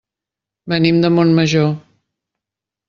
[0.73, 1.71] Venim de Montmajor.